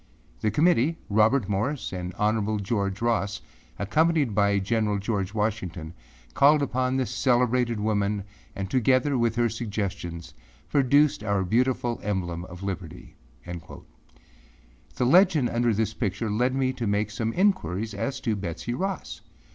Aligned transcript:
The 0.39 0.49
Committee, 0.49 0.97
Robert 1.11 1.47
Morris 1.47 1.93
and 1.93 2.11
Hon. 2.17 2.57
George 2.63 3.03
Ross, 3.03 3.39
accompanied 3.77 4.33
by 4.33 4.57
General 4.57 4.97
George 4.97 5.35
Washington, 5.35 5.93
called 6.33 6.63
upon 6.63 6.97
this 6.97 7.11
celebrated 7.11 7.79
woman 7.79 8.23
and 8.55 8.67
together 8.67 9.15
with 9.15 9.35
her 9.35 9.47
suggestions, 9.47 10.33
produced 10.71 11.23
our 11.23 11.43
beautiful 11.43 11.99
emblem 12.01 12.45
of 12.45 12.63
liberty.â 12.63 13.83
The 14.95 15.05
legend 15.05 15.49
under 15.51 15.71
this 15.71 15.93
picture 15.93 16.31
led 16.31 16.55
me 16.55 16.73
to 16.73 16.87
make 16.87 17.11
some 17.11 17.31
inquiries 17.33 17.93
as 17.93 18.19
to 18.21 18.35
Betsey 18.35 18.73
Ross. 18.73 19.21